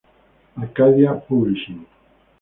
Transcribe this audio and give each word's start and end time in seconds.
Arcadia 0.57 1.13
Publishing. 1.27 1.85